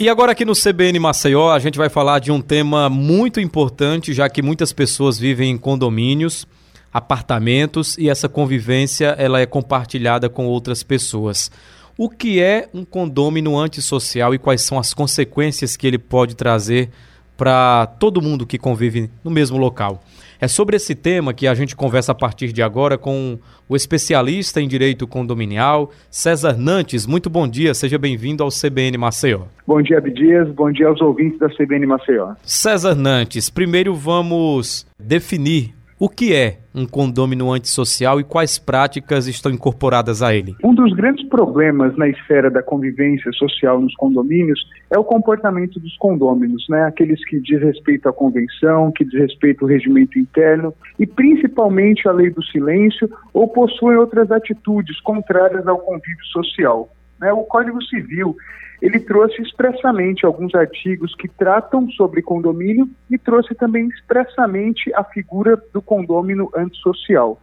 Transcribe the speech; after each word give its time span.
E 0.00 0.08
agora 0.08 0.32
aqui 0.32 0.46
no 0.46 0.54
CBN 0.54 0.98
Maceió, 0.98 1.50
a 1.50 1.58
gente 1.58 1.76
vai 1.76 1.90
falar 1.90 2.20
de 2.20 2.32
um 2.32 2.40
tema 2.40 2.88
muito 2.88 3.38
importante, 3.38 4.14
já 4.14 4.30
que 4.30 4.40
muitas 4.40 4.72
pessoas 4.72 5.18
vivem 5.18 5.50
em 5.50 5.58
condomínios, 5.58 6.46
apartamentos 6.90 7.98
e 7.98 8.08
essa 8.08 8.26
convivência 8.26 9.08
ela 9.18 9.42
é 9.42 9.44
compartilhada 9.44 10.30
com 10.30 10.46
outras 10.46 10.82
pessoas. 10.82 11.50
O 11.98 12.08
que 12.08 12.40
é 12.40 12.70
um 12.72 12.82
condômino 12.82 13.58
antissocial 13.58 14.34
e 14.34 14.38
quais 14.38 14.62
são 14.62 14.78
as 14.78 14.94
consequências 14.94 15.76
que 15.76 15.86
ele 15.86 15.98
pode 15.98 16.34
trazer 16.34 16.88
para 17.36 17.84
todo 17.84 18.22
mundo 18.22 18.46
que 18.46 18.56
convive 18.56 19.10
no 19.22 19.30
mesmo 19.30 19.58
local? 19.58 20.02
É 20.40 20.48
sobre 20.48 20.76
esse 20.76 20.94
tema 20.94 21.34
que 21.34 21.46
a 21.46 21.54
gente 21.54 21.76
conversa 21.76 22.12
a 22.12 22.14
partir 22.14 22.50
de 22.50 22.62
agora 22.62 22.96
com 22.96 23.38
o 23.68 23.76
especialista 23.76 24.58
em 24.58 24.66
direito 24.66 25.06
condominial, 25.06 25.90
César 26.10 26.56
Nantes. 26.56 27.06
Muito 27.06 27.28
bom 27.28 27.46
dia, 27.46 27.74
seja 27.74 27.98
bem-vindo 27.98 28.42
ao 28.42 28.48
CBN 28.48 28.96
Maceió. 28.96 29.42
Bom 29.66 29.82
dia, 29.82 29.98
Abdias. 29.98 30.48
Bom 30.48 30.72
dia 30.72 30.88
aos 30.88 30.98
ouvintes 31.02 31.38
da 31.38 31.50
CBN 31.50 31.84
Maceió. 31.84 32.32
César 32.42 32.94
Nantes, 32.94 33.50
primeiro 33.50 33.94
vamos 33.94 34.86
definir 34.98 35.74
o 36.00 36.08
que 36.08 36.34
é 36.34 36.56
um 36.74 36.86
condômino 36.86 37.52
antissocial 37.52 38.18
e 38.18 38.24
quais 38.24 38.58
práticas 38.58 39.26
estão 39.26 39.52
incorporadas 39.52 40.22
a 40.22 40.34
ele? 40.34 40.56
Um 40.64 40.74
dos 40.74 40.94
grandes 40.94 41.28
problemas 41.28 41.94
na 41.98 42.08
esfera 42.08 42.50
da 42.50 42.62
convivência 42.62 43.30
social 43.32 43.78
nos 43.78 43.94
condomínios 43.96 44.58
é 44.90 44.98
o 44.98 45.04
comportamento 45.04 45.78
dos 45.78 45.94
condôminos, 45.98 46.64
né? 46.70 46.84
Aqueles 46.84 47.22
que 47.28 47.38
diz 47.42 47.60
respeito 47.60 48.08
à 48.08 48.14
convenção, 48.14 48.90
que 48.92 49.04
diz 49.04 49.20
respeito 49.20 49.66
ao 49.66 49.68
regimento 49.68 50.18
interno 50.18 50.72
e 50.98 51.06
principalmente 51.06 52.08
à 52.08 52.12
lei 52.12 52.30
do 52.30 52.42
silêncio 52.44 53.10
ou 53.34 53.46
possuem 53.48 53.98
outras 53.98 54.30
atitudes 54.30 54.98
contrárias 55.02 55.66
ao 55.66 55.80
convívio 55.80 56.24
social. 56.32 56.88
Né? 57.20 57.32
O 57.32 57.44
Código 57.44 57.82
Civil 57.84 58.36
ele 58.80 58.98
trouxe 58.98 59.42
expressamente 59.42 60.24
alguns 60.24 60.54
artigos 60.54 61.14
que 61.14 61.28
tratam 61.28 61.90
sobre 61.90 62.22
condomínio 62.22 62.88
e 63.10 63.18
trouxe 63.18 63.54
também 63.54 63.86
expressamente 63.88 64.90
a 64.94 65.04
figura 65.04 65.62
do 65.72 65.82
condômino 65.82 66.50
antissocial. 66.56 67.38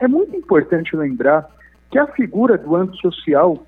É 0.00 0.08
muito 0.08 0.34
importante 0.34 0.96
lembrar 0.96 1.46
que 1.90 1.98
a 1.98 2.06
figura 2.06 2.56
do 2.56 2.74
antissocial 2.74 3.66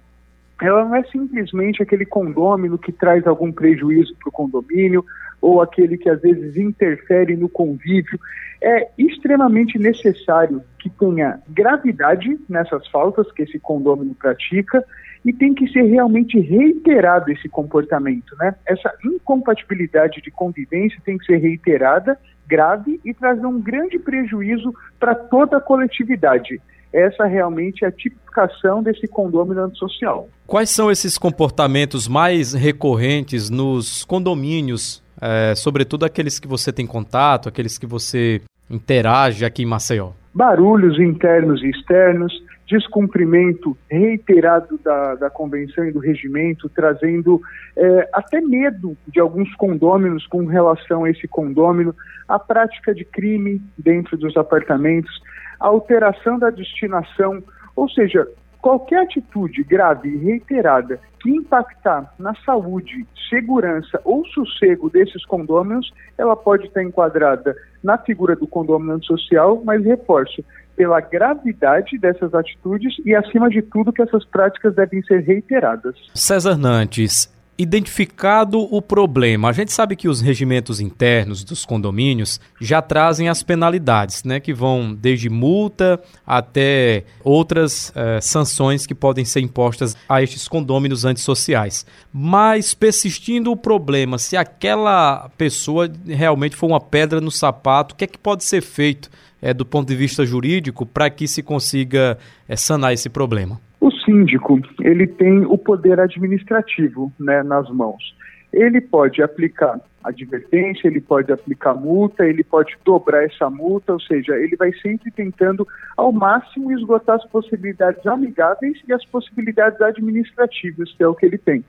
ela 0.62 0.84
não 0.84 0.94
é 0.94 1.02
simplesmente 1.04 1.82
aquele 1.82 2.04
condômino 2.04 2.76
que 2.76 2.92
traz 2.92 3.26
algum 3.26 3.50
prejuízo 3.50 4.14
para 4.16 4.28
o 4.28 4.32
condomínio 4.32 5.04
ou 5.40 5.62
aquele 5.62 5.96
que 5.96 6.08
às 6.08 6.20
vezes 6.20 6.56
interfere 6.56 7.34
no 7.34 7.48
convívio. 7.48 8.20
É 8.62 8.88
extremamente 8.98 9.78
necessário 9.78 10.62
que 10.78 10.90
tenha 10.90 11.40
gravidade 11.48 12.38
nessas 12.46 12.86
faltas 12.88 13.30
que 13.32 13.42
esse 13.42 13.58
condômino 13.58 14.14
pratica 14.14 14.84
e 15.24 15.32
tem 15.32 15.54
que 15.54 15.68
ser 15.68 15.82
realmente 15.82 16.38
reiterado 16.38 17.30
esse 17.30 17.48
comportamento, 17.48 18.34
né? 18.38 18.54
Essa 18.66 18.92
incompatibilidade 19.04 20.20
de 20.22 20.30
convivência 20.30 20.98
tem 21.04 21.18
que 21.18 21.26
ser 21.26 21.36
reiterada, 21.36 22.18
grave 22.48 23.00
e 23.04 23.12
trazer 23.14 23.46
um 23.46 23.60
grande 23.60 23.98
prejuízo 23.98 24.74
para 24.98 25.14
toda 25.14 25.58
a 25.58 25.60
coletividade. 25.60 26.60
Essa 26.92 27.24
realmente 27.24 27.84
é 27.84 27.88
a 27.88 27.92
tipificação 27.92 28.82
desse 28.82 29.06
condômino 29.06 29.60
antissocial. 29.60 30.28
Quais 30.46 30.70
são 30.70 30.90
esses 30.90 31.16
comportamentos 31.16 32.08
mais 32.08 32.52
recorrentes 32.52 33.48
nos 33.48 34.04
condomínios, 34.04 35.02
é, 35.20 35.54
sobretudo 35.54 36.04
aqueles 36.04 36.40
que 36.40 36.48
você 36.48 36.72
tem 36.72 36.86
contato, 36.86 37.48
aqueles 37.48 37.78
que 37.78 37.86
você 37.86 38.40
interage 38.68 39.44
aqui 39.44 39.62
em 39.62 39.66
Maceió? 39.66 40.10
Barulhos 40.34 40.98
internos 40.98 41.62
e 41.62 41.70
externos, 41.70 42.32
descumprimento 42.70 43.76
reiterado 43.90 44.78
da, 44.78 45.16
da 45.16 45.28
convenção 45.28 45.84
e 45.84 45.92
do 45.92 45.98
regimento, 45.98 46.68
trazendo 46.68 47.42
é, 47.76 48.08
até 48.12 48.40
medo 48.40 48.96
de 49.08 49.18
alguns 49.18 49.52
condôminos 49.56 50.24
com 50.28 50.46
relação 50.46 51.02
a 51.02 51.10
esse 51.10 51.26
condômino, 51.26 51.94
a 52.28 52.38
prática 52.38 52.94
de 52.94 53.04
crime 53.04 53.60
dentro 53.76 54.16
dos 54.16 54.36
apartamentos, 54.36 55.20
a 55.58 55.66
alteração 55.66 56.38
da 56.38 56.50
destinação, 56.50 57.42
ou 57.74 57.88
seja, 57.88 58.26
qualquer 58.60 59.02
atitude 59.02 59.62
grave 59.64 60.08
e 60.08 60.16
reiterada 60.16 61.00
que 61.20 61.30
impactar 61.30 62.12
na 62.18 62.34
saúde, 62.46 63.06
segurança 63.28 64.00
ou 64.04 64.24
sossego 64.26 64.88
desses 64.90 65.24
condôminos, 65.26 65.92
ela 66.16 66.34
pode 66.34 66.66
estar 66.66 66.82
enquadrada 66.82 67.54
na 67.82 67.98
figura 67.98 68.34
do 68.34 68.46
condômino 68.46 69.02
social, 69.04 69.62
mas 69.64 69.84
reforço, 69.84 70.44
pela 70.76 71.00
gravidade 71.00 71.98
dessas 71.98 72.32
atitudes 72.34 72.94
e, 73.04 73.14
acima 73.14 73.50
de 73.50 73.60
tudo, 73.60 73.92
que 73.92 74.00
essas 74.00 74.24
práticas 74.24 74.74
devem 74.74 75.02
ser 75.02 75.20
reiteradas. 75.20 75.94
César 76.14 76.56
Nantes, 76.56 77.30
identificado 77.60 78.58
o 78.58 78.80
problema, 78.80 79.50
a 79.50 79.52
gente 79.52 79.70
sabe 79.70 79.94
que 79.94 80.08
os 80.08 80.22
regimentos 80.22 80.80
internos 80.80 81.44
dos 81.44 81.66
condomínios 81.66 82.40
já 82.58 82.80
trazem 82.80 83.28
as 83.28 83.42
penalidades, 83.42 84.24
né, 84.24 84.40
que 84.40 84.54
vão 84.54 84.94
desde 84.94 85.28
multa 85.28 86.00
até 86.26 87.04
outras 87.22 87.92
eh, 87.94 88.18
sanções 88.22 88.86
que 88.86 88.94
podem 88.94 89.26
ser 89.26 89.40
impostas 89.40 89.94
a 90.08 90.22
estes 90.22 90.48
condôminos 90.48 91.04
antissociais. 91.04 91.84
Mas 92.10 92.72
persistindo 92.72 93.52
o 93.52 93.56
problema, 93.56 94.16
se 94.16 94.38
aquela 94.38 95.28
pessoa 95.36 95.90
realmente 96.06 96.56
for 96.56 96.66
uma 96.66 96.80
pedra 96.80 97.20
no 97.20 97.30
sapato, 97.30 97.94
o 97.94 97.98
que 97.98 98.04
é 98.04 98.06
que 98.06 98.18
pode 98.18 98.42
ser 98.42 98.62
feito 98.62 99.10
é, 99.42 99.54
do 99.54 99.64
ponto 99.64 99.88
de 99.88 99.96
vista 99.96 100.24
jurídico 100.24 100.84
para 100.86 101.10
que 101.10 101.26
se 101.26 101.42
consiga 101.42 102.18
é, 102.48 102.56
sanar 102.56 102.92
esse 102.92 103.08
problema? 103.08 103.60
O 103.80 103.90
síndico 103.90 104.60
ele 104.80 105.06
tem 105.06 105.44
o 105.46 105.56
poder 105.56 105.98
administrativo 105.98 107.12
né, 107.18 107.42
nas 107.42 107.68
mãos. 107.70 108.14
Ele 108.52 108.80
pode 108.80 109.22
aplicar 109.22 109.80
advertência, 110.02 110.88
ele 110.88 111.00
pode 111.00 111.30
aplicar 111.30 111.74
multa, 111.74 112.26
ele 112.26 112.42
pode 112.42 112.76
dobrar 112.84 113.24
essa 113.24 113.48
multa, 113.50 113.92
ou 113.92 114.00
seja, 114.00 114.36
ele 114.36 114.56
vai 114.56 114.72
sempre 114.74 115.10
tentando 115.10 115.66
ao 115.96 116.10
máximo 116.10 116.72
esgotar 116.72 117.16
as 117.16 117.26
possibilidades 117.26 118.04
amigáveis 118.06 118.78
e 118.88 118.92
as 118.92 119.04
possibilidades 119.06 119.80
administrativas, 119.80 120.92
que 120.92 121.02
é 121.02 121.08
o 121.08 121.14
que 121.14 121.26
ele 121.26 121.38
tem. 121.38 121.64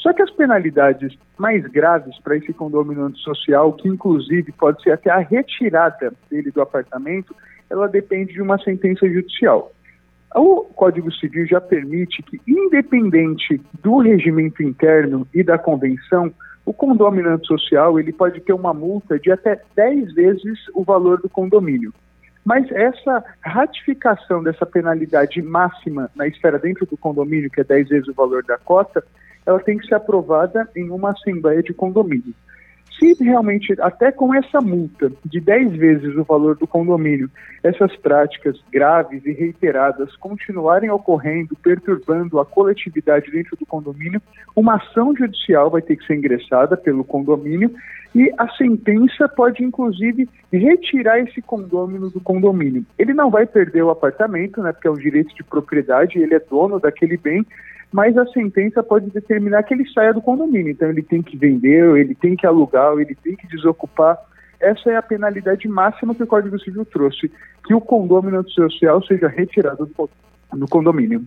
Só 0.00 0.12
que 0.14 0.22
as 0.22 0.30
penalidades 0.30 1.16
mais 1.38 1.62
graves 1.66 2.18
para 2.20 2.36
esse 2.36 2.52
condomínio 2.52 3.04
antissocial, 3.04 3.72
que 3.74 3.88
inclusive 3.88 4.50
pode 4.52 4.82
ser 4.82 4.92
até 4.92 5.10
a 5.10 5.18
retirada 5.18 6.12
dele 6.30 6.50
do 6.50 6.62
apartamento, 6.62 7.34
ela 7.68 7.86
depende 7.86 8.32
de 8.32 8.42
uma 8.42 8.58
sentença 8.58 9.06
judicial. 9.06 9.72
O 10.34 10.62
Código 10.62 11.12
Civil 11.12 11.46
já 11.46 11.60
permite 11.60 12.22
que, 12.22 12.40
independente 12.46 13.60
do 13.82 13.98
regimento 13.98 14.62
interno 14.62 15.26
e 15.34 15.42
da 15.42 15.58
convenção, 15.58 16.32
o 16.64 16.72
condomínio 16.72 17.32
antissocial 17.32 17.98
ele 17.98 18.12
pode 18.12 18.40
ter 18.40 18.52
uma 18.52 18.72
multa 18.72 19.18
de 19.18 19.30
até 19.30 19.60
10 19.74 20.14
vezes 20.14 20.58
o 20.74 20.82
valor 20.82 21.20
do 21.20 21.28
condomínio. 21.28 21.92
Mas 22.44 22.70
essa 22.70 23.22
ratificação 23.40 24.42
dessa 24.42 24.64
penalidade 24.64 25.42
máxima 25.42 26.10
na 26.14 26.26
esfera 26.26 26.58
dentro 26.58 26.86
do 26.86 26.96
condomínio, 26.96 27.50
que 27.50 27.60
é 27.60 27.64
10 27.64 27.88
vezes 27.88 28.08
o 28.08 28.14
valor 28.14 28.42
da 28.44 28.56
cota, 28.56 29.04
ela 29.50 29.60
tem 29.60 29.76
que 29.76 29.86
ser 29.86 29.94
aprovada 29.94 30.68
em 30.76 30.90
uma 30.90 31.10
assembleia 31.10 31.62
de 31.62 31.74
condomínio. 31.74 32.34
Se 32.98 33.14
realmente, 33.24 33.74
até 33.80 34.12
com 34.12 34.34
essa 34.34 34.60
multa 34.60 35.10
de 35.24 35.40
10 35.40 35.72
vezes 35.72 36.16
o 36.16 36.24
valor 36.24 36.54
do 36.56 36.66
condomínio, 36.66 37.30
essas 37.62 37.96
práticas 37.96 38.60
graves 38.70 39.24
e 39.24 39.32
reiteradas 39.32 40.14
continuarem 40.16 40.90
ocorrendo, 40.90 41.56
perturbando 41.62 42.38
a 42.38 42.44
coletividade 42.44 43.30
dentro 43.30 43.56
do 43.56 43.64
condomínio, 43.64 44.20
uma 44.54 44.76
ação 44.76 45.16
judicial 45.16 45.70
vai 45.70 45.80
ter 45.80 45.96
que 45.96 46.06
ser 46.06 46.16
ingressada 46.16 46.76
pelo 46.76 47.02
condomínio 47.02 47.72
e 48.14 48.30
a 48.36 48.48
sentença 48.50 49.28
pode, 49.28 49.64
inclusive, 49.64 50.28
retirar 50.52 51.20
esse 51.20 51.40
condômino 51.40 52.10
do 52.10 52.20
condomínio. 52.20 52.84
Ele 52.98 53.14
não 53.14 53.30
vai 53.30 53.46
perder 53.46 53.82
o 53.82 53.90
apartamento, 53.90 54.60
né, 54.60 54.72
porque 54.72 54.88
é 54.88 54.90
um 54.90 54.94
direito 54.94 55.34
de 55.34 55.44
propriedade, 55.44 56.18
ele 56.18 56.34
é 56.34 56.40
dono 56.40 56.78
daquele 56.80 57.16
bem, 57.16 57.46
mas 57.92 58.16
a 58.16 58.26
sentença 58.26 58.82
pode 58.82 59.10
determinar 59.10 59.62
que 59.64 59.74
ele 59.74 59.88
saia 59.90 60.14
do 60.14 60.22
condomínio. 60.22 60.70
Então 60.70 60.88
ele 60.88 61.02
tem 61.02 61.22
que 61.22 61.36
vender, 61.36 61.96
ele 61.96 62.14
tem 62.14 62.36
que 62.36 62.46
alugar, 62.46 62.92
ele 62.98 63.14
tem 63.14 63.34
que 63.34 63.48
desocupar. 63.48 64.16
Essa 64.60 64.90
é 64.90 64.96
a 64.96 65.02
penalidade 65.02 65.66
máxima 65.66 66.14
que 66.14 66.22
o 66.22 66.26
Código 66.26 66.58
Civil 66.60 66.84
trouxe, 66.84 67.30
que 67.64 67.74
o 67.74 67.80
condomínio 67.80 68.48
social 68.50 69.02
seja 69.04 69.26
retirado 69.26 69.86
do, 69.86 70.10
do 70.52 70.68
condomínio. 70.68 71.24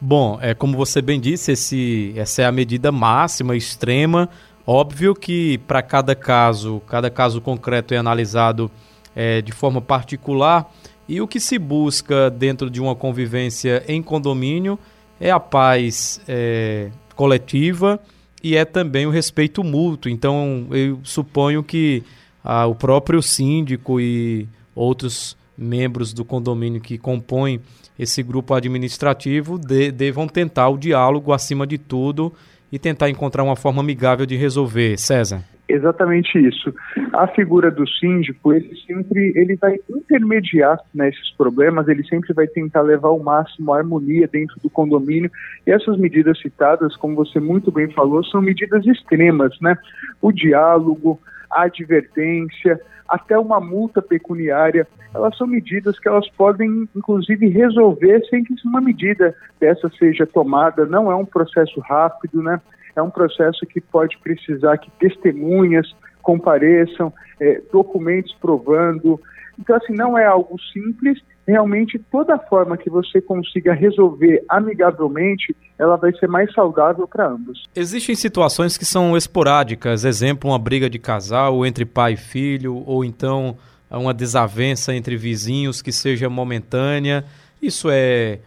Bom, 0.00 0.38
é 0.40 0.54
como 0.54 0.76
você 0.76 1.02
bem 1.02 1.20
disse, 1.20 1.52
esse, 1.52 2.14
essa 2.16 2.42
é 2.42 2.44
a 2.44 2.52
medida 2.52 2.92
máxima, 2.92 3.56
extrema. 3.56 4.28
Óbvio 4.66 5.14
que 5.14 5.58
para 5.58 5.82
cada 5.82 6.14
caso, 6.14 6.80
cada 6.86 7.10
caso 7.10 7.40
concreto 7.40 7.92
é 7.94 7.96
analisado 7.96 8.70
é, 9.14 9.40
de 9.42 9.52
forma 9.52 9.80
particular. 9.80 10.70
E 11.08 11.20
o 11.20 11.26
que 11.26 11.40
se 11.40 11.58
busca 11.58 12.30
dentro 12.30 12.68
de 12.68 12.80
uma 12.80 12.94
convivência 12.94 13.82
em 13.86 14.02
condomínio 14.02 14.78
é 15.20 15.30
a 15.30 15.40
paz 15.40 16.20
é, 16.28 16.90
coletiva 17.14 18.00
e 18.42 18.56
é 18.56 18.64
também 18.64 19.06
o 19.06 19.10
respeito 19.10 19.64
mútuo. 19.64 20.10
Então, 20.10 20.66
eu 20.70 21.00
suponho 21.02 21.62
que 21.62 22.02
ah, 22.44 22.66
o 22.66 22.74
próprio 22.74 23.22
síndico 23.22 24.00
e 24.00 24.46
outros 24.74 25.36
membros 25.56 26.12
do 26.12 26.24
condomínio 26.24 26.80
que 26.80 26.98
compõem 26.98 27.60
esse 27.98 28.22
grupo 28.22 28.54
administrativo 28.54 29.58
de, 29.58 29.90
devam 29.90 30.28
tentar 30.28 30.68
o 30.68 30.76
diálogo 30.76 31.32
acima 31.32 31.66
de 31.66 31.78
tudo 31.78 32.32
e 32.70 32.78
tentar 32.78 33.08
encontrar 33.08 33.42
uma 33.42 33.56
forma 33.56 33.80
amigável 33.80 34.26
de 34.26 34.36
resolver. 34.36 34.98
César. 34.98 35.42
Exatamente 35.68 36.38
isso. 36.38 36.72
A 37.12 37.26
figura 37.26 37.72
do 37.72 37.88
síndico, 37.88 38.52
ele 38.52 38.70
sempre 38.86 39.32
ele 39.34 39.56
vai 39.56 39.76
intermediar 39.90 40.78
nesses 40.94 41.30
né, 41.30 41.34
problemas, 41.36 41.88
ele 41.88 42.04
sempre 42.04 42.32
vai 42.32 42.46
tentar 42.46 42.82
levar 42.82 43.08
ao 43.08 43.18
máximo 43.18 43.72
a 43.72 43.78
harmonia 43.78 44.28
dentro 44.28 44.60
do 44.60 44.70
condomínio. 44.70 45.30
E 45.66 45.72
essas 45.72 45.98
medidas 45.98 46.38
citadas, 46.40 46.96
como 46.96 47.16
você 47.16 47.40
muito 47.40 47.72
bem 47.72 47.90
falou, 47.90 48.24
são 48.24 48.40
medidas 48.40 48.86
extremas, 48.86 49.58
né? 49.60 49.76
O 50.22 50.30
diálogo, 50.30 51.20
a 51.50 51.62
advertência, 51.64 52.80
até 53.08 53.36
uma 53.36 53.60
multa 53.60 54.00
pecuniária, 54.00 54.86
elas 55.12 55.36
são 55.36 55.48
medidas 55.48 55.98
que 55.98 56.08
elas 56.08 56.28
podem, 56.30 56.88
inclusive, 56.94 57.48
resolver 57.48 58.24
sem 58.28 58.44
que 58.44 58.54
uma 58.64 58.80
medida 58.80 59.34
dessa 59.58 59.88
seja 59.98 60.26
tomada. 60.26 60.86
Não 60.86 61.10
é 61.10 61.16
um 61.16 61.24
processo 61.24 61.80
rápido, 61.80 62.40
né? 62.40 62.60
É 62.96 63.02
um 63.02 63.10
processo 63.10 63.66
que 63.66 63.80
pode 63.80 64.18
precisar 64.18 64.78
que 64.78 64.90
testemunhas 64.98 65.86
compareçam, 66.22 67.12
é, 67.38 67.60
documentos 67.72 68.34
provando. 68.40 69.20
Então, 69.58 69.76
assim, 69.76 69.92
não 69.92 70.18
é 70.18 70.24
algo 70.24 70.56
simples. 70.72 71.20
Realmente, 71.46 72.00
toda 72.10 72.36
forma 72.36 72.76
que 72.76 72.90
você 72.90 73.20
consiga 73.20 73.72
resolver 73.72 74.42
amigavelmente, 74.48 75.54
ela 75.78 75.96
vai 75.96 76.12
ser 76.14 76.26
mais 76.26 76.52
saudável 76.52 77.06
para 77.06 77.28
ambos. 77.28 77.62
Existem 77.76 78.16
situações 78.16 78.76
que 78.76 78.84
são 78.84 79.16
esporádicas, 79.16 80.04
exemplo, 80.04 80.50
uma 80.50 80.58
briga 80.58 80.90
de 80.90 80.98
casal 80.98 81.64
entre 81.64 81.84
pai 81.84 82.14
e 82.14 82.16
filho, 82.16 82.82
ou 82.84 83.04
então 83.04 83.56
uma 83.88 84.12
desavença 84.12 84.92
entre 84.92 85.16
vizinhos 85.16 85.80
que 85.80 85.92
seja 85.92 86.28
momentânea. 86.28 87.24
Isso 87.62 87.88
é, 87.88 88.40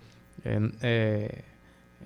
é, 0.44 0.60
é 0.84 1.32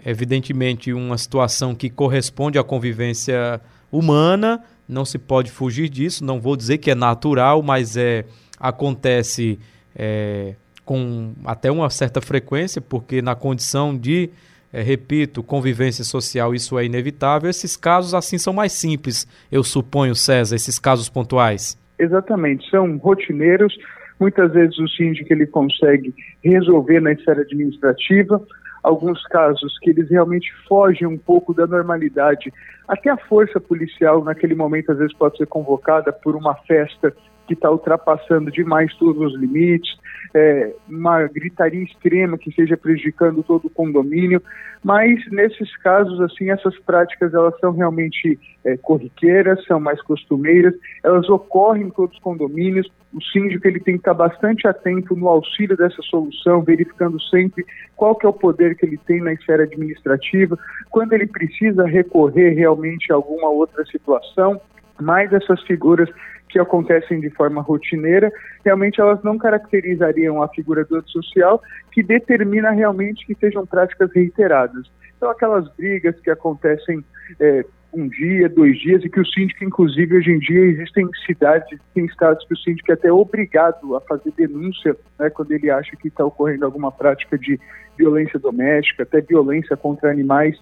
evidentemente 0.05 0.93
uma 0.93 1.17
situação 1.17 1.73
que 1.73 1.89
corresponde 1.89 2.57
à 2.57 2.63
convivência 2.63 3.59
humana, 3.91 4.63
não 4.87 5.05
se 5.05 5.17
pode 5.17 5.51
fugir 5.51 5.89
disso, 5.89 6.25
não 6.25 6.41
vou 6.41 6.55
dizer 6.55 6.77
que 6.77 6.91
é 6.91 6.95
natural, 6.95 7.61
mas 7.61 7.95
é 7.95 8.25
acontece 8.59 9.59
é, 9.95 10.55
com 10.85 11.33
até 11.45 11.71
uma 11.71 11.89
certa 11.89 12.21
frequência, 12.21 12.81
porque 12.81 13.21
na 13.21 13.35
condição 13.35 13.97
de, 13.97 14.29
é, 14.71 14.81
repito, 14.81 15.43
convivência 15.43 16.03
social, 16.03 16.53
isso 16.53 16.77
é 16.79 16.85
inevitável. 16.85 17.49
Esses 17.49 17.75
casos 17.75 18.13
assim 18.13 18.37
são 18.37 18.53
mais 18.53 18.71
simples, 18.71 19.27
eu 19.51 19.63
suponho, 19.63 20.15
César, 20.15 20.55
esses 20.55 20.79
casos 20.79 21.09
pontuais. 21.09 21.77
Exatamente, 21.99 22.69
são 22.69 22.97
rotineiros. 22.97 23.77
Muitas 24.19 24.53
vezes 24.53 24.77
o 24.79 24.87
síndico 24.87 25.31
ele 25.33 25.45
consegue 25.47 26.13
resolver 26.43 26.99
na 27.01 27.11
esfera 27.11 27.41
administrativa, 27.41 28.41
alguns 28.83 29.25
casos 29.27 29.79
que 29.79 29.89
eles 29.89 30.09
realmente 30.09 30.51
fogem 30.67 31.07
um 31.07 31.17
pouco 31.17 31.53
da 31.53 31.65
normalidade. 31.65 32.51
Até 32.87 33.09
a 33.09 33.17
força 33.17 33.59
policial, 33.59 34.23
naquele 34.23 34.53
momento, 34.53 34.91
às 34.91 34.97
vezes 34.97 35.15
pode 35.15 35.37
ser 35.37 35.47
convocada 35.47 36.11
por 36.11 36.35
uma 36.35 36.53
festa 36.55 37.15
que 37.47 37.53
está 37.53 37.69
ultrapassando 37.69 38.51
demais 38.51 38.93
todos 38.95 39.33
os 39.33 39.39
limites, 39.39 39.97
é, 40.33 40.73
uma 40.89 41.27
gritaria 41.27 41.83
extrema 41.83 42.37
que 42.37 42.49
esteja 42.49 42.75
prejudicando 42.75 43.43
todo 43.43 43.65
o 43.65 43.69
condomínio, 43.69 44.41
mas 44.83 45.19
nesses 45.31 45.75
casos, 45.77 46.19
assim, 46.21 46.49
essas 46.49 46.77
práticas 46.79 47.33
elas 47.33 47.57
são 47.59 47.71
realmente 47.71 48.39
é, 48.65 48.75
corriqueiras, 48.77 49.63
são 49.65 49.79
mais 49.79 50.01
costumeiras, 50.01 50.73
elas 51.03 51.29
ocorrem 51.29 51.83
em 51.83 51.89
todos 51.89 52.15
os 52.15 52.21
condomínios, 52.21 52.91
o 53.13 53.21
síndico 53.21 53.67
ele 53.67 53.79
tem 53.79 53.93
que 53.95 54.01
estar 54.01 54.13
bastante 54.13 54.67
atento 54.67 55.15
no 55.15 55.27
auxílio 55.27 55.77
dessa 55.77 56.01
solução, 56.01 56.63
verificando 56.63 57.21
sempre 57.21 57.65
qual 57.95 58.15
que 58.15 58.25
é 58.25 58.29
o 58.29 58.33
poder 58.33 58.75
que 58.75 58.85
ele 58.85 58.97
tem 58.97 59.21
na 59.21 59.33
esfera 59.33 59.63
administrativa, 59.63 60.57
quando 60.89 61.13
ele 61.13 61.27
precisa 61.27 61.85
recorrer 61.85 62.53
realmente 62.55 63.11
a 63.11 63.15
alguma 63.15 63.49
outra 63.49 63.85
situação, 63.85 64.59
mas 64.99 65.31
essas 65.31 65.61
figuras 65.63 66.09
que 66.53 66.59
acontecem 66.59 67.19
de 67.19 67.29
forma 67.31 67.61
rotineira, 67.61 68.31
realmente 68.63 69.01
elas 69.01 69.21
não 69.23 69.37
caracterizariam 69.37 70.41
a 70.41 70.47
figura 70.47 70.85
do 70.85 71.03
social 71.09 71.61
que 71.91 72.03
determina 72.03 72.71
realmente 72.71 73.25
que 73.25 73.35
sejam 73.35 73.65
práticas 73.65 74.11
reiteradas. 74.13 74.89
Então, 75.17 75.29
aquelas 75.29 75.67
brigas 75.75 76.19
que 76.19 76.29
acontecem 76.29 77.03
é, 77.39 77.65
um 77.93 78.07
dia, 78.07 78.49
dois 78.49 78.77
dias, 78.79 79.03
e 79.03 79.09
que 79.09 79.19
o 79.19 79.25
síndico, 79.25 79.63
inclusive, 79.63 80.17
hoje 80.17 80.31
em 80.31 80.39
dia, 80.39 80.61
existem 80.61 81.07
cidades, 81.25 81.79
tem 81.93 82.05
estados 82.05 82.45
que 82.45 82.53
o 82.53 82.57
síndico 82.57 82.91
é 82.91 82.93
até 82.93 83.11
obrigado 83.11 83.95
a 83.95 84.01
fazer 84.01 84.31
denúncia 84.37 84.95
né, 85.19 85.29
quando 85.29 85.51
ele 85.51 85.69
acha 85.69 85.95
que 85.95 86.07
está 86.07 86.25
ocorrendo 86.25 86.65
alguma 86.65 86.91
prática 86.91 87.37
de 87.37 87.59
violência 87.97 88.39
doméstica, 88.39 89.03
até 89.03 89.21
violência 89.21 89.77
contra 89.77 90.11
animais. 90.11 90.59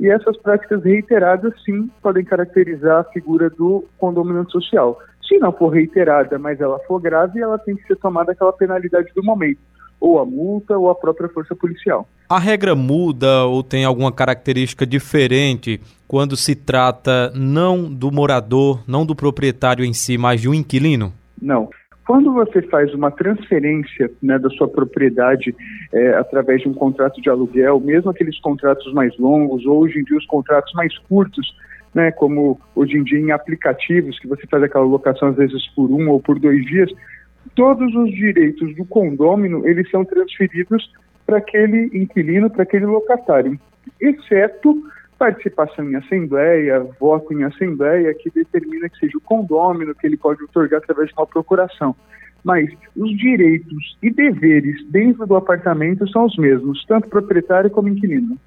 E 0.00 0.08
essas 0.08 0.36
práticas 0.36 0.82
reiteradas, 0.84 1.52
sim, 1.64 1.90
podem 2.00 2.24
caracterizar 2.24 3.00
a 3.00 3.04
figura 3.04 3.50
do 3.50 3.84
condomínio 3.98 4.48
social. 4.48 4.98
Se 5.28 5.38
não 5.38 5.52
for 5.52 5.68
reiterada, 5.68 6.38
mas 6.38 6.60
ela 6.60 6.78
for 6.80 6.98
grave, 6.98 7.40
ela 7.40 7.58
tem 7.58 7.76
que 7.76 7.86
ser 7.86 7.96
tomada 7.96 8.32
aquela 8.32 8.52
penalidade 8.52 9.08
do 9.14 9.22
momento, 9.22 9.60
ou 10.00 10.18
a 10.18 10.24
multa 10.24 10.76
ou 10.78 10.88
a 10.88 10.94
própria 10.94 11.28
força 11.28 11.54
policial. 11.54 12.08
A 12.28 12.38
regra 12.38 12.74
muda 12.74 13.44
ou 13.44 13.62
tem 13.62 13.84
alguma 13.84 14.10
característica 14.10 14.86
diferente 14.86 15.80
quando 16.06 16.36
se 16.36 16.54
trata 16.54 17.30
não 17.34 17.84
do 17.84 18.10
morador, 18.10 18.82
não 18.88 19.04
do 19.04 19.14
proprietário 19.14 19.84
em 19.84 19.92
si, 19.92 20.16
mas 20.16 20.40
de 20.40 20.48
um 20.48 20.54
inquilino? 20.54 21.12
Não. 21.40 21.68
Quando 22.06 22.32
você 22.32 22.62
faz 22.62 22.94
uma 22.94 23.10
transferência 23.10 24.10
né, 24.22 24.38
da 24.38 24.48
sua 24.48 24.66
propriedade 24.66 25.54
é, 25.92 26.14
através 26.14 26.62
de 26.62 26.68
um 26.68 26.72
contrato 26.72 27.20
de 27.20 27.28
aluguel, 27.28 27.78
mesmo 27.80 28.10
aqueles 28.10 28.40
contratos 28.40 28.90
mais 28.94 29.14
longos, 29.18 29.66
ou 29.66 29.80
hoje 29.80 29.98
em 29.98 30.04
dia 30.04 30.16
os 30.16 30.24
contratos 30.24 30.72
mais 30.72 30.96
curtos, 31.00 31.54
né, 31.94 32.10
como 32.12 32.60
hoje 32.74 32.96
em 32.96 33.02
dia 33.02 33.18
em 33.18 33.30
aplicativos, 33.30 34.18
que 34.18 34.28
você 34.28 34.46
faz 34.46 34.62
aquela 34.62 34.84
locação 34.84 35.28
às 35.28 35.36
vezes 35.36 35.66
por 35.74 35.90
um 35.90 36.10
ou 36.10 36.20
por 36.20 36.38
dois 36.38 36.64
dias, 36.66 36.90
todos 37.54 37.94
os 37.94 38.10
direitos 38.10 38.74
do 38.76 38.84
condômino 38.84 39.66
eles 39.66 39.90
são 39.90 40.04
transferidos 40.04 40.92
para 41.26 41.38
aquele 41.38 41.90
inquilino, 41.92 42.50
para 42.50 42.62
aquele 42.62 42.86
locatário, 42.86 43.58
exceto 44.00 44.82
participação 45.18 45.90
em 45.90 45.96
assembleia, 45.96 46.86
voto 46.98 47.32
em 47.32 47.42
assembleia, 47.42 48.14
que 48.14 48.30
determina 48.30 48.88
que 48.88 48.98
seja 48.98 49.18
o 49.18 49.20
condômino 49.20 49.94
que 49.94 50.06
ele 50.06 50.16
pode 50.16 50.42
otorgar 50.44 50.80
através 50.80 51.08
de 51.08 51.14
uma 51.14 51.26
procuração. 51.26 51.94
Mas 52.44 52.70
os 52.96 53.10
direitos 53.18 53.98
e 54.00 54.10
deveres 54.10 54.76
dentro 54.88 55.26
do 55.26 55.34
apartamento 55.34 56.08
são 56.08 56.24
os 56.24 56.36
mesmos, 56.36 56.84
tanto 56.86 57.08
proprietário 57.08 57.68
como 57.68 57.88
inquilino. 57.88 58.38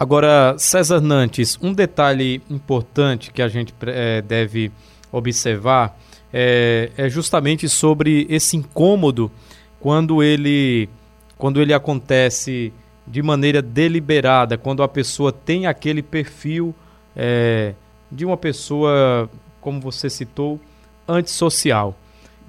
Agora, 0.00 0.54
César 0.56 0.98
Nantes, 0.98 1.58
um 1.60 1.74
detalhe 1.74 2.40
importante 2.48 3.30
que 3.30 3.42
a 3.42 3.48
gente 3.48 3.74
é, 3.82 4.22
deve 4.22 4.72
observar 5.12 5.94
é, 6.32 6.90
é, 6.96 7.06
justamente 7.10 7.68
sobre 7.68 8.26
esse 8.30 8.56
incômodo 8.56 9.30
quando 9.78 10.22
ele, 10.22 10.88
quando 11.36 11.60
ele 11.60 11.74
acontece 11.74 12.72
de 13.06 13.20
maneira 13.20 13.60
deliberada, 13.60 14.56
quando 14.56 14.82
a 14.82 14.88
pessoa 14.88 15.30
tem 15.30 15.66
aquele 15.66 16.02
perfil 16.02 16.74
é, 17.14 17.74
de 18.10 18.24
uma 18.24 18.38
pessoa, 18.38 19.28
como 19.60 19.82
você 19.82 20.08
citou, 20.08 20.58
antissocial. 21.06 21.94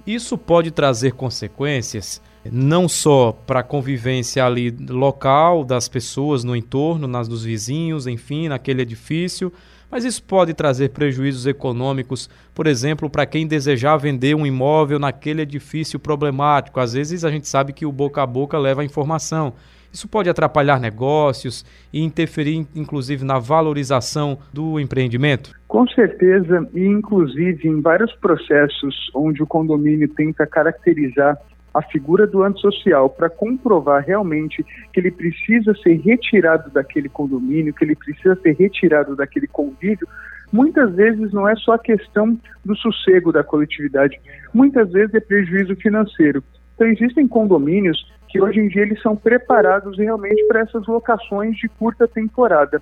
Isso 0.07 0.37
pode 0.37 0.71
trazer 0.71 1.11
consequências 1.15 2.21
não 2.49 2.87
só 2.87 3.31
para 3.31 3.59
a 3.59 3.63
convivência 3.63 4.45
ali 4.45 4.75
local 4.89 5.63
das 5.63 5.87
pessoas 5.87 6.43
no 6.43 6.55
entorno, 6.55 7.07
nas 7.07 7.27
dos 7.27 7.43
vizinhos, 7.43 8.07
enfim, 8.07 8.47
naquele 8.47 8.81
edifício, 8.81 9.51
mas 9.91 10.05
isso 10.05 10.23
pode 10.23 10.53
trazer 10.53 10.89
prejuízos 10.89 11.45
econômicos, 11.45 12.29
por 12.55 12.65
exemplo, 12.65 13.09
para 13.09 13.25
quem 13.25 13.45
desejar 13.45 13.97
vender 13.97 14.33
um 14.35 14.45
imóvel 14.45 14.97
naquele 14.97 15.41
edifício 15.41 15.99
problemático. 15.99 16.79
Às 16.79 16.93
vezes 16.93 17.25
a 17.25 17.29
gente 17.29 17.47
sabe 17.47 17.73
que 17.73 17.85
o 17.85 17.91
boca 17.91 18.23
a 18.23 18.25
boca 18.25 18.57
leva 18.57 18.81
a 18.81 18.85
informação. 18.85 19.53
Isso 19.91 20.07
pode 20.07 20.29
atrapalhar 20.29 20.79
negócios 20.79 21.65
e 21.91 22.01
interferir, 22.01 22.65
inclusive, 22.73 23.25
na 23.25 23.37
valorização 23.37 24.39
do 24.53 24.79
empreendimento? 24.79 25.51
Com 25.67 25.85
certeza, 25.89 26.65
e 26.73 26.85
inclusive 26.85 27.67
em 27.67 27.81
vários 27.81 28.13
processos 28.15 29.11
onde 29.13 29.43
o 29.43 29.47
condomínio 29.47 30.07
tenta 30.07 30.47
caracterizar 30.47 31.37
a 31.73 31.81
figura 31.81 32.27
do 32.27 32.43
antissocial 32.43 33.09
para 33.09 33.29
comprovar 33.29 34.03
realmente 34.05 34.65
que 34.91 34.99
ele 34.99 35.11
precisa 35.11 35.73
ser 35.75 36.01
retirado 36.01 36.69
daquele 36.69 37.07
condomínio, 37.07 37.73
que 37.73 37.85
ele 37.85 37.95
precisa 37.95 38.35
ser 38.41 38.55
retirado 38.57 39.15
daquele 39.15 39.47
convívio, 39.47 40.07
muitas 40.51 40.93
vezes 40.93 41.31
não 41.31 41.47
é 41.47 41.55
só 41.55 41.73
a 41.73 41.79
questão 41.79 42.37
do 42.65 42.75
sossego 42.75 43.31
da 43.31 43.43
coletividade, 43.43 44.19
muitas 44.53 44.91
vezes 44.91 45.13
é 45.13 45.19
prejuízo 45.19 45.75
financeiro. 45.77 46.43
Então 46.75 46.87
existem 46.87 47.27
condomínios 47.27 48.11
que 48.27 48.41
hoje 48.41 48.59
em 48.59 48.67
dia 48.67 48.81
eles 48.81 49.01
são 49.01 49.15
preparados 49.15 49.97
realmente 49.97 50.45
para 50.47 50.61
essas 50.61 50.87
locações 50.87 51.55
de 51.57 51.67
curta 51.67 52.07
temporada. 52.07 52.81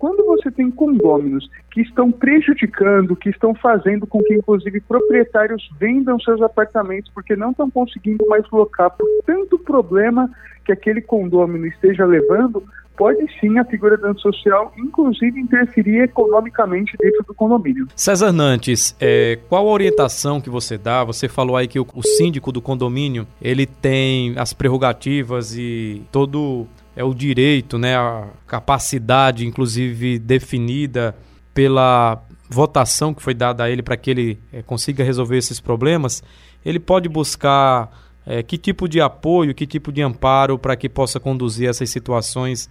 Quando 0.00 0.24
você 0.24 0.50
tem 0.50 0.70
condôminos 0.70 1.46
que 1.70 1.82
estão 1.82 2.10
prejudicando, 2.10 3.14
que 3.14 3.28
estão 3.28 3.54
fazendo 3.54 4.06
com 4.06 4.18
que, 4.22 4.32
inclusive, 4.32 4.80
proprietários 4.80 5.70
vendam 5.78 6.18
seus 6.18 6.40
apartamentos 6.40 7.12
porque 7.14 7.36
não 7.36 7.50
estão 7.50 7.70
conseguindo 7.70 8.26
mais 8.26 8.42
locar 8.50 8.90
por 8.92 9.06
tanto 9.26 9.58
problema 9.58 10.30
que 10.64 10.72
aquele 10.72 11.02
condômino 11.02 11.66
esteja 11.66 12.06
levando, 12.06 12.64
pode 12.96 13.26
sim 13.38 13.58
a 13.58 13.64
figura 13.66 13.98
da 13.98 14.08
antissocial, 14.08 14.72
inclusive, 14.78 15.38
interferir 15.38 16.04
economicamente 16.04 16.96
dentro 16.98 17.22
do 17.26 17.34
condomínio. 17.34 17.86
César 17.94 18.32
Nantes, 18.32 18.96
é, 18.98 19.38
qual 19.50 19.68
a 19.68 19.70
orientação 19.70 20.40
que 20.40 20.48
você 20.48 20.78
dá? 20.78 21.04
Você 21.04 21.28
falou 21.28 21.58
aí 21.58 21.68
que 21.68 21.78
o, 21.78 21.86
o 21.94 22.02
síndico 22.02 22.50
do 22.50 22.62
condomínio 22.62 23.26
ele 23.40 23.66
tem 23.66 24.32
as 24.38 24.54
prerrogativas 24.54 25.54
e 25.54 26.02
todo 26.10 26.66
é 27.00 27.04
o 27.04 27.14
direito, 27.14 27.78
né, 27.78 27.96
a 27.96 28.28
capacidade, 28.46 29.46
inclusive 29.46 30.18
definida 30.18 31.16
pela 31.54 32.22
votação 32.50 33.14
que 33.14 33.22
foi 33.22 33.32
dada 33.32 33.64
a 33.64 33.70
ele 33.70 33.82
para 33.82 33.96
que 33.96 34.10
ele 34.10 34.38
é, 34.52 34.60
consiga 34.60 35.02
resolver 35.02 35.38
esses 35.38 35.60
problemas. 35.60 36.22
Ele 36.62 36.78
pode 36.78 37.08
buscar 37.08 37.90
é, 38.26 38.42
que 38.42 38.58
tipo 38.58 38.86
de 38.86 39.00
apoio, 39.00 39.54
que 39.54 39.66
tipo 39.66 39.90
de 39.90 40.02
amparo 40.02 40.58
para 40.58 40.76
que 40.76 40.90
possa 40.90 41.18
conduzir 41.18 41.70
essas 41.70 41.88
situações 41.88 42.68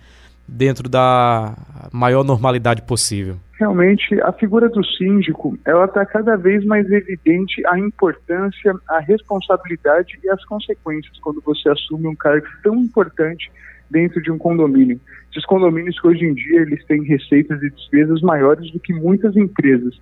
dentro 0.47 0.87
da 0.87 1.55
maior 1.91 2.23
normalidade 2.23 2.83
possível? 2.83 3.35
Realmente, 3.59 4.21
a 4.21 4.31
figura 4.31 4.69
do 4.69 4.85
síndico, 4.85 5.57
ela 5.65 5.85
está 5.85 6.05
cada 6.05 6.35
vez 6.35 6.63
mais 6.65 6.89
evidente 6.91 7.65
a 7.65 7.79
importância, 7.79 8.75
a 8.87 8.99
responsabilidade 8.99 10.19
e 10.23 10.29
as 10.29 10.43
consequências 10.45 11.17
quando 11.19 11.41
você 11.41 11.67
assume 11.67 12.07
um 12.07 12.15
cargo 12.15 12.45
tão 12.63 12.75
importante 12.75 13.51
dentro 13.89 14.21
de 14.21 14.31
um 14.31 14.37
condomínio. 14.37 14.99
Esses 15.31 15.45
condomínios 15.45 15.99
que 15.99 16.07
hoje 16.07 16.25
em 16.25 16.33
dia 16.33 16.61
eles 16.61 16.83
têm 16.85 17.03
receitas 17.03 17.61
e 17.61 17.69
despesas 17.69 18.21
maiores 18.21 18.71
do 18.71 18.79
que 18.79 18.93
muitas 18.93 19.35
empresas. 19.35 19.99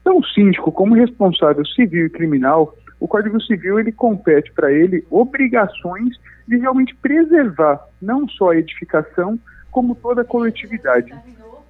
Então, 0.00 0.18
o 0.18 0.24
síndico, 0.24 0.70
como 0.70 0.94
responsável 0.94 1.64
civil 1.66 2.06
e 2.06 2.10
criminal, 2.10 2.76
o 3.00 3.08
Código 3.08 3.40
Civil 3.42 3.78
ele 3.78 3.92
compete 3.92 4.52
para 4.52 4.72
ele 4.72 5.04
obrigações 5.10 6.16
de 6.46 6.56
realmente 6.56 6.94
preservar 6.96 7.80
não 8.00 8.28
só 8.28 8.50
a 8.50 8.56
edificação, 8.56 9.38
como 9.70 9.94
toda 9.94 10.22
a 10.22 10.24
coletividade. 10.24 11.12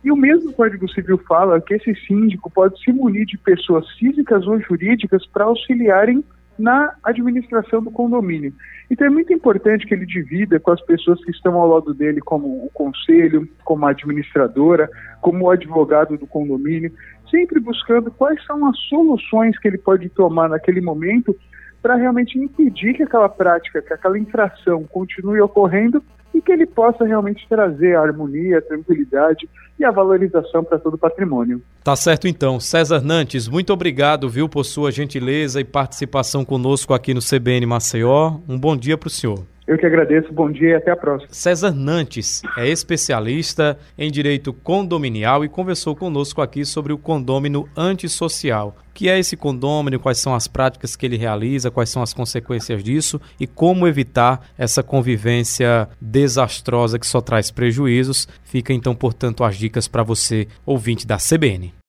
E 0.04 0.12
o 0.12 0.16
mesmo 0.16 0.52
Código 0.52 0.88
Civil 0.88 1.18
fala 1.26 1.61
que 1.61 1.75
esse 1.75 1.94
síndico 2.06 2.50
pode 2.50 2.80
se 2.80 2.92
munir 2.92 3.26
de 3.26 3.37
pessoas 3.38 3.90
físicas 3.99 4.46
ou 4.46 4.61
jurídicas 4.61 5.26
para 5.26 5.46
auxiliarem 5.46 6.23
na 6.59 6.95
administração 7.03 7.83
do 7.83 7.91
condomínio. 7.91 8.53
Então 8.91 9.07
é 9.07 9.11
muito 9.11 9.33
importante 9.33 9.87
que 9.87 9.95
ele 9.95 10.07
divida 10.07 10.61
com 10.61 10.71
as 10.71 10.81
pessoas 10.83 11.23
que 11.25 11.31
estão 11.31 11.55
ao 11.55 11.69
lado 11.69 11.93
dele, 11.93 12.21
como 12.21 12.65
o 12.65 12.71
conselho, 12.73 13.49
como 13.65 13.87
a 13.87 13.91
administradora, 13.91 14.89
como 15.21 15.45
o 15.45 15.51
advogado 15.51 16.17
do 16.17 16.27
condomínio, 16.27 16.93
sempre 17.31 17.61
buscando 17.61 18.11
quais 18.11 18.45
são 18.47 18.67
as 18.67 18.79
soluções 18.89 19.59
que 19.59 19.69
ele 19.69 19.79
pode 19.79 20.09
tomar 20.09 20.49
naquele 20.49 20.81
momento 20.81 21.37
para 21.83 21.95
realmente 21.95 22.39
impedir 22.39 22.95
que 22.95 23.03
aquela 23.03 23.29
prática, 23.29 23.83
que 23.83 23.93
aquela 23.93 24.19
infração 24.19 24.85
continue 24.85 25.41
ocorrendo 25.41 26.03
e 26.37 26.43
que 26.43 26.52
ele 26.52 26.66
possa 26.66 27.02
realmente 27.02 27.49
trazer 27.49 27.97
a 27.97 28.02
harmonia, 28.02 28.59
a 28.59 28.62
tranquilidade 28.62 29.49
e 29.78 29.85
a 29.85 29.90
valorização 29.90 30.62
para 30.62 30.78
todo 30.78 30.95
o 30.95 30.99
patrimônio. 30.99 31.62
Tá 31.83 31.97
certo 31.97 32.28
então. 32.28 32.61
César 32.61 33.00
Nantes, 33.00 33.49
muito 33.49 33.73
obrigado, 33.73 34.28
viu, 34.28 34.47
por 34.47 34.64
sua 34.64 34.93
gentileza 34.93 35.61
e 35.61 35.64
participação 35.64 36.45
conosco 36.45 36.93
aqui 36.93 37.14
no 37.14 37.21
CBN 37.21 37.64
Maceió. 37.64 38.38
Um 38.47 38.59
bom 38.59 38.76
dia 38.76 38.99
para 38.99 39.07
o 39.07 39.11
senhor. 39.11 39.56
Eu 39.66 39.76
que 39.76 39.85
agradeço, 39.85 40.32
bom 40.32 40.50
dia 40.50 40.68
e 40.68 40.75
até 40.75 40.92
a 40.92 40.96
próxima. 40.96 41.28
César 41.32 41.73
Nantes 41.73 42.40
é 42.56 42.68
especialista 42.68 43.76
em 43.99 44.12
direito 44.12 44.52
condominial 44.52 45.44
e 45.44 45.49
conversou 45.49 45.96
conosco 45.96 46.40
aqui 46.40 46.64
sobre 46.64 46.92
o 46.92 46.99
condômino 46.99 47.68
antissocial. 47.76 48.76
O 48.88 48.94
que 48.94 49.08
é 49.08 49.18
esse 49.18 49.37
condômino, 49.37 49.99
quais 49.99 50.18
são 50.18 50.35
as 50.35 50.46
práticas 50.46 50.94
que 50.94 51.04
ele 51.04 51.16
realiza, 51.16 51.70
quais 51.70 51.90
são 51.90 52.00
as 52.00 52.14
consequências 52.14 52.82
disso 52.82 53.20
e 53.40 53.46
como 53.46 53.88
evitar 53.88 54.49
essa 54.56 54.85
convivência 54.85 55.88
desastrosa 56.00 56.96
que 56.96 57.06
só 57.06 57.20
traz 57.20 57.50
prejuízos. 57.50 58.28
Fica 58.44 58.73
então, 58.73 58.94
portanto, 58.94 59.42
as 59.42 59.56
dicas 59.56 59.88
para 59.88 60.04
você, 60.04 60.46
ouvinte 60.64 61.04
da 61.04 61.16
CBN. 61.16 61.76